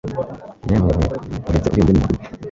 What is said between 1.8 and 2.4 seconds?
nimuhaguruke